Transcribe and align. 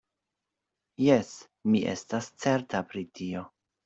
Jes; 1.07 1.29
mi 1.73 1.81
estas 1.91 2.31
certa 2.47 2.81
pri 2.95 3.05
tio. 3.21 3.45